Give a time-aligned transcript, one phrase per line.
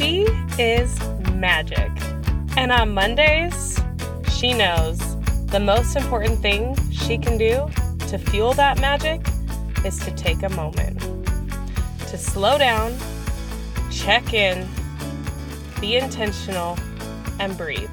[0.00, 0.22] She
[0.58, 0.98] is
[1.34, 1.90] magic.
[2.56, 3.78] And on Mondays,
[4.32, 4.98] she knows
[5.48, 7.68] the most important thing she can do
[8.08, 9.20] to fuel that magic
[9.84, 10.98] is to take a moment
[12.08, 12.96] to slow down,
[13.90, 14.66] check in,
[15.82, 16.78] be intentional,
[17.38, 17.90] and breathe.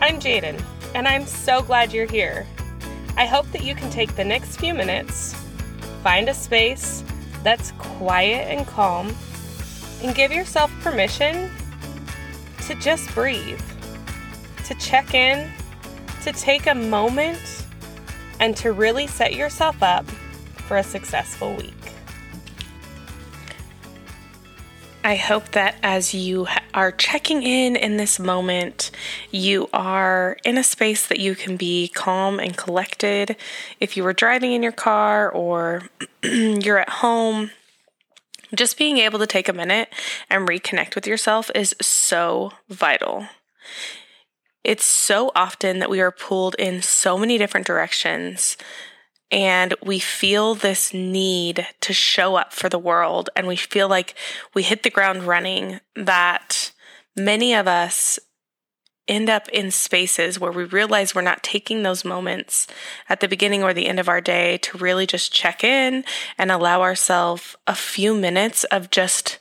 [0.00, 0.60] I'm Jaden,
[0.96, 2.44] and I'm so glad you're here.
[3.16, 5.36] I hope that you can take the next few minutes,
[6.02, 7.04] find a space
[7.44, 9.14] that's quiet and calm,
[10.02, 11.50] and give yourself permission
[12.66, 13.60] to just breathe,
[14.64, 15.50] to check in,
[16.22, 17.64] to take a moment,
[18.40, 20.04] and to really set yourself up
[20.66, 21.74] for a successful week.
[25.04, 28.92] I hope that as you are checking in in this moment,
[29.32, 33.34] you are in a space that you can be calm and collected.
[33.80, 35.82] If you were driving in your car or
[36.22, 37.50] you're at home,
[38.54, 39.88] just being able to take a minute
[40.28, 43.26] and reconnect with yourself is so vital.
[44.64, 48.56] It's so often that we are pulled in so many different directions
[49.30, 54.14] and we feel this need to show up for the world and we feel like
[54.54, 56.72] we hit the ground running that
[57.16, 58.18] many of us
[59.08, 62.66] end up in spaces where we realize we're not taking those moments
[63.08, 66.04] at the beginning or the end of our day to really just check in
[66.38, 69.38] and allow ourselves a few minutes of just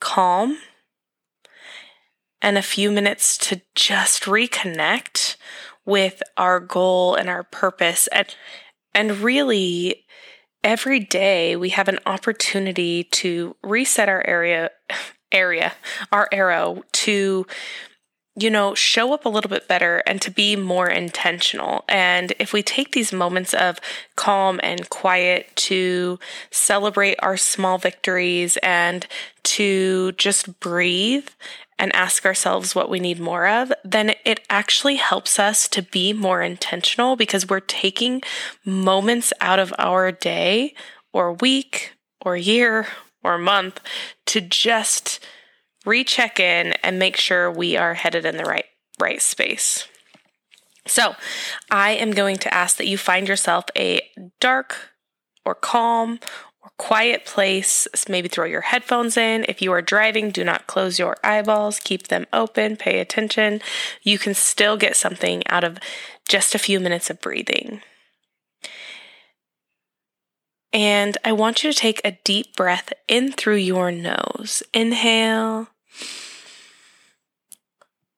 [0.00, 0.58] calm
[2.40, 5.36] and a few minutes to just reconnect
[5.84, 8.08] with our goal and our purpose.
[8.08, 8.34] And
[8.94, 10.04] and really,
[10.62, 14.70] every day we have an opportunity to reset our area,
[15.32, 15.72] area,
[16.10, 17.46] our arrow to
[18.34, 21.84] you know, show up a little bit better and to be more intentional.
[21.88, 23.78] And if we take these moments of
[24.16, 26.18] calm and quiet to
[26.50, 29.06] celebrate our small victories and
[29.44, 31.28] to just breathe
[31.78, 36.12] and ask ourselves what we need more of, then it actually helps us to be
[36.12, 38.22] more intentional because we're taking
[38.64, 40.74] moments out of our day
[41.12, 41.92] or week
[42.24, 42.86] or year
[43.22, 43.80] or month
[44.26, 45.20] to just
[45.84, 48.66] recheck in and make sure we are headed in the right
[49.00, 49.86] right space.
[50.86, 51.14] So,
[51.70, 54.00] I am going to ask that you find yourself a
[54.40, 54.90] dark
[55.44, 56.18] or calm
[56.62, 57.86] or quiet place.
[58.08, 59.44] Maybe throw your headphones in.
[59.48, 63.60] If you are driving, do not close your eyeballs, keep them open, pay attention.
[64.02, 65.78] You can still get something out of
[66.28, 67.82] just a few minutes of breathing.
[70.72, 74.62] And I want you to take a deep breath in through your nose.
[74.72, 75.68] Inhale.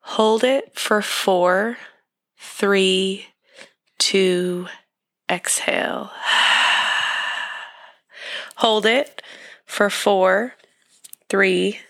[0.01, 1.79] Hold it for four,
[2.39, 3.27] three,
[3.99, 4.69] two,
[5.29, 6.13] exhale.
[8.57, 9.21] Hold it
[9.65, 10.55] for four,
[11.29, 11.81] three,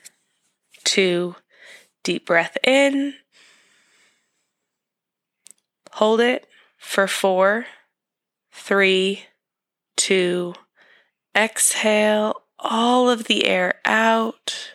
[0.84, 1.36] two,
[2.02, 3.14] deep breath in.
[5.92, 6.46] Hold it
[6.78, 7.66] for four,
[8.52, 9.24] three,
[9.96, 10.54] two,
[11.36, 14.72] exhale all of the air out.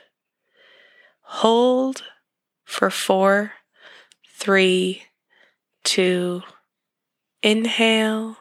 [1.21, 2.03] Hold
[2.63, 3.53] for four,
[4.35, 5.03] three,
[5.83, 6.41] two,
[7.41, 8.37] inhale.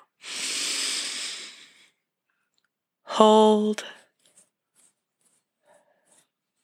[3.05, 3.85] Hold.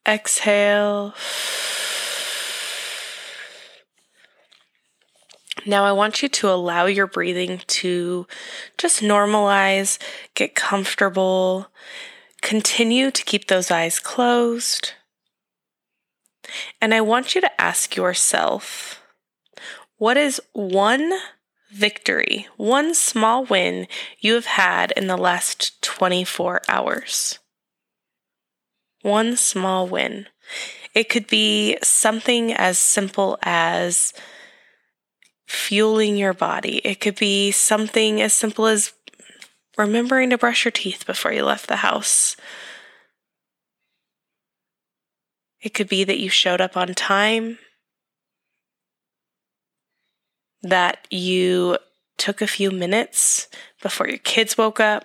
[0.06, 1.14] Exhale.
[5.66, 8.26] Now, I want you to allow your breathing to
[8.76, 9.98] just normalize,
[10.34, 11.69] get comfortable,
[12.42, 14.92] continue to keep those eyes closed.
[16.80, 19.00] And I want you to ask yourself
[19.97, 21.12] what is one
[21.70, 23.86] victory, one small win
[24.20, 27.38] you have had in the last 24 hours.
[29.02, 30.26] One small win.
[30.94, 34.12] It could be something as simple as
[35.47, 36.78] fueling your body.
[36.78, 38.93] It could be something as simple as
[39.77, 42.37] remembering to brush your teeth before you left the house.
[45.61, 47.58] It could be that you showed up on time
[50.62, 51.79] that you
[52.17, 53.49] took a few minutes
[53.82, 55.05] before your kids woke up.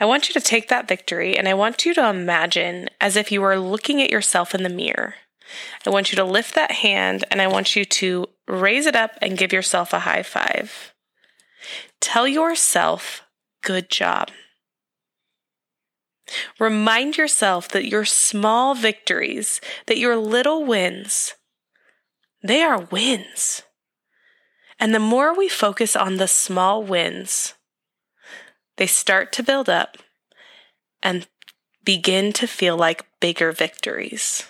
[0.00, 3.32] I want you to take that victory and I want you to imagine as if
[3.32, 5.14] you were looking at yourself in the mirror.
[5.86, 9.12] I want you to lift that hand and I want you to raise it up
[9.20, 10.92] and give yourself a high five.
[12.00, 13.22] Tell yourself,
[13.62, 14.30] good job.
[16.58, 21.34] Remind yourself that your small victories, that your little wins,
[22.42, 23.62] they are wins.
[24.78, 27.54] And the more we focus on the small wins,
[28.76, 29.96] they start to build up
[31.02, 31.26] and
[31.84, 34.44] begin to feel like bigger victories.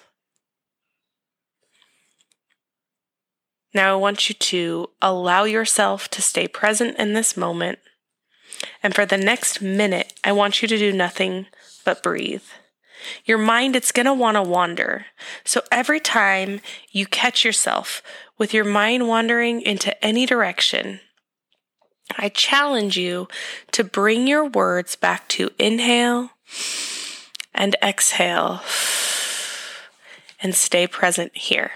[3.75, 7.79] Now, I want you to allow yourself to stay present in this moment.
[8.83, 11.47] And for the next minute, I want you to do nothing
[11.85, 12.45] but breathe.
[13.25, 15.07] Your mind, it's going to want to wander.
[15.45, 16.61] So every time
[16.91, 18.03] you catch yourself
[18.39, 21.01] with your mind wandering into any direction,
[22.17, 23.29] I challenge you
[23.73, 26.31] to bring your words back to inhale
[27.55, 28.63] and exhale
[30.41, 31.73] and stay present here.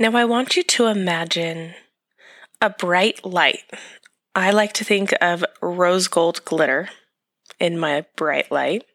[0.00, 1.74] Now, I want you to imagine
[2.58, 3.64] a bright light.
[4.34, 6.88] I like to think of rose gold glitter
[7.58, 8.86] in my bright light.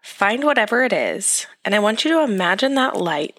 [0.00, 3.36] Find whatever it is, and I want you to imagine that light.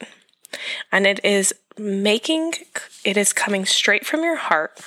[0.92, 2.56] And it is making,
[3.06, 4.78] it is coming straight from your heart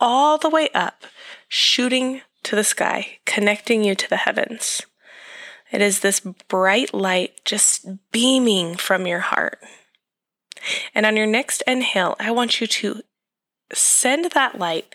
[0.00, 1.04] all the way up,
[1.48, 4.80] shooting to the sky, connecting you to the heavens.
[5.70, 9.58] It is this bright light just beaming from your heart.
[10.94, 13.02] And on your next inhale, I want you to
[13.72, 14.94] send that light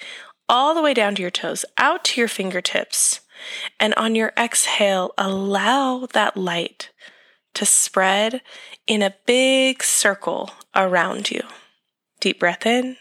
[0.50, 3.22] all the way down to your toes, out to your fingertips.
[3.80, 6.90] And on your exhale, allow that light
[7.54, 8.42] to spread
[8.86, 11.42] in a big circle around you.
[12.20, 12.98] Deep breath in.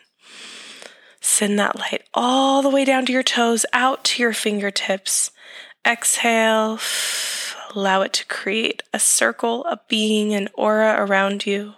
[1.20, 5.30] Send that light all the way down to your toes, out to your fingertips.
[5.86, 6.78] Exhale.
[7.74, 11.74] Allow it to create a circle, a being, an aura around you.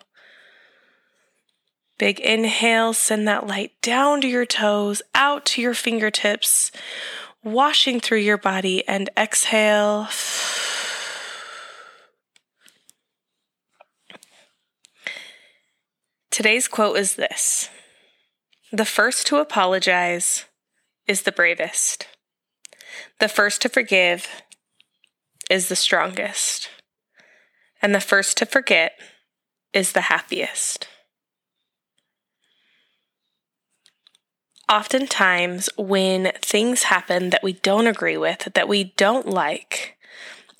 [1.98, 6.70] Big inhale, send that light down to your toes, out to your fingertips,
[7.42, 10.08] washing through your body, and exhale.
[16.30, 17.68] Today's quote is this
[18.70, 20.44] The first to apologize
[21.08, 22.06] is the bravest,
[23.18, 24.28] the first to forgive
[25.50, 26.70] is the strongest,
[27.82, 28.92] and the first to forget
[29.72, 30.86] is the happiest.
[34.68, 39.96] Oftentimes when things happen that we don't agree with, that we don't like,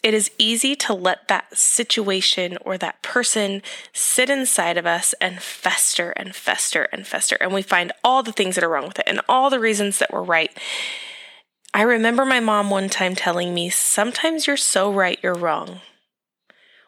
[0.03, 3.63] it is easy to let that situation or that person
[3.93, 7.37] sit inside of us and fester and fester and fester.
[7.41, 9.99] And we find all the things that are wrong with it and all the reasons
[9.99, 10.57] that we're right.
[11.75, 15.81] I remember my mom one time telling me, sometimes you're so right, you're wrong.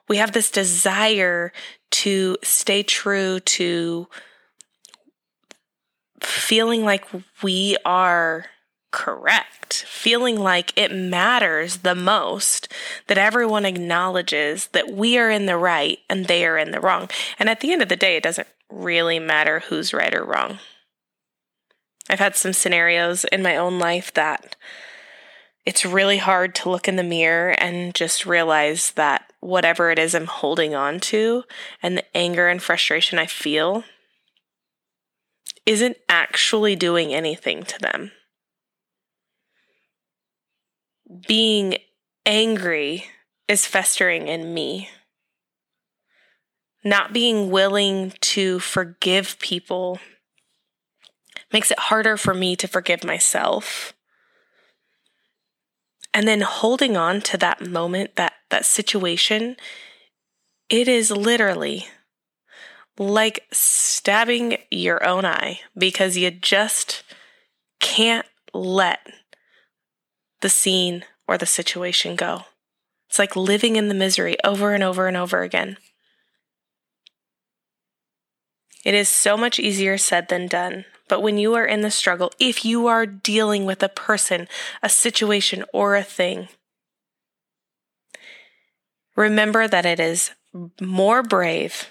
[0.08, 1.52] We have this desire
[1.90, 4.08] to stay true to
[6.20, 7.06] feeling like
[7.42, 8.46] we are
[8.90, 12.72] correct, feeling like it matters the most
[13.06, 17.08] that everyone acknowledges that we are in the right and they are in the wrong.
[17.38, 20.58] And at the end of the day, it doesn't really matter who's right or wrong.
[22.08, 24.56] I've had some scenarios in my own life that
[25.64, 30.14] it's really hard to look in the mirror and just realize that whatever it is
[30.14, 31.44] I'm holding on to
[31.82, 33.84] and the anger and frustration I feel
[35.70, 38.10] isn't actually doing anything to them.
[41.28, 41.76] Being
[42.26, 43.04] angry
[43.46, 44.88] is festering in me.
[46.82, 50.00] Not being willing to forgive people
[51.52, 53.92] makes it harder for me to forgive myself.
[56.12, 59.54] And then holding on to that moment, that, that situation,
[60.68, 61.86] it is literally
[63.00, 67.02] like stabbing your own eye because you just
[67.80, 69.00] can't let
[70.42, 72.42] the scene or the situation go.
[73.08, 75.78] It's like living in the misery over and over and over again.
[78.84, 80.84] It is so much easier said than done.
[81.08, 84.46] But when you are in the struggle, if you are dealing with a person,
[84.82, 86.48] a situation, or a thing,
[89.16, 90.32] remember that it is
[90.80, 91.88] more brave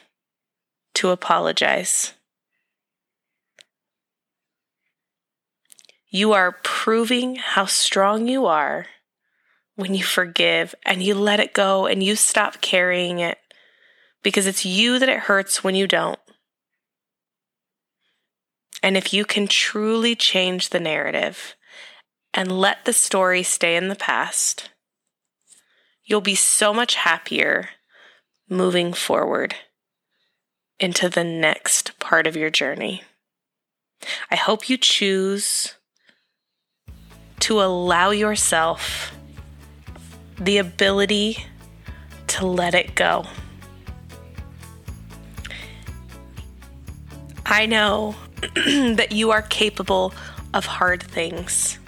[0.99, 2.11] to apologize.
[6.09, 8.85] You are proving how strong you are
[9.75, 13.37] when you forgive and you let it go and you stop carrying it
[14.23, 16.19] because it's you that it hurts when you don't.
[18.83, 21.55] And if you can truly change the narrative
[22.33, 24.69] and let the story stay in the past,
[26.03, 27.69] you'll be so much happier
[28.49, 29.55] moving forward
[30.79, 33.03] into the next part of your journey.
[34.31, 35.75] I hope you choose
[37.41, 39.13] to allow yourself
[40.39, 41.45] the ability
[42.27, 43.25] to let it go.
[47.45, 48.15] I know
[48.55, 50.13] that you are capable
[50.53, 51.79] of hard things.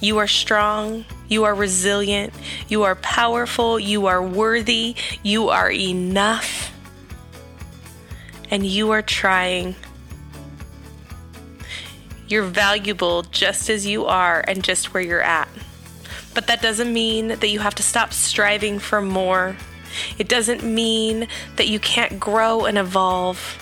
[0.00, 2.32] You are strong, you are resilient,
[2.68, 6.71] you are powerful, you are worthy, you are enough,
[8.52, 9.74] and you are trying.
[12.28, 15.48] You're valuable just as you are and just where you're at.
[16.34, 19.56] But that doesn't mean that you have to stop striving for more.
[20.18, 23.58] It doesn't mean that you can't grow and evolve.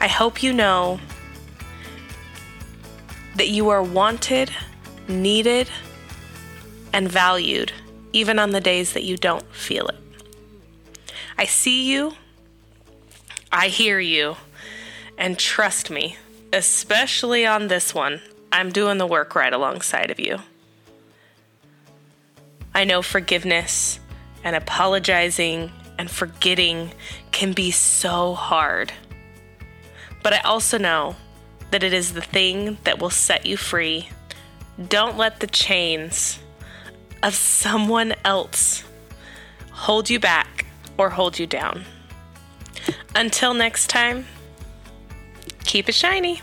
[0.00, 1.00] I hope you know
[3.34, 4.52] that you are wanted,
[5.08, 5.68] needed,
[6.92, 7.72] and valued,
[8.12, 9.98] even on the days that you don't feel it.
[11.36, 12.14] I see you,
[13.54, 14.36] I hear you,
[15.18, 16.16] and trust me,
[16.54, 20.38] especially on this one, I'm doing the work right alongside of you.
[22.74, 24.00] I know forgiveness
[24.42, 26.92] and apologizing and forgetting
[27.30, 28.90] can be so hard.
[30.22, 31.16] But I also know
[31.72, 34.08] that it is the thing that will set you free.
[34.88, 36.38] Don't let the chains
[37.22, 38.82] of someone else
[39.72, 40.64] hold you back
[40.96, 41.84] or hold you down.
[43.14, 44.26] Until next time,
[45.64, 46.40] keep it shiny.